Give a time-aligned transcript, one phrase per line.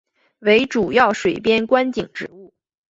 [0.39, 2.55] 为主要水边观景植物。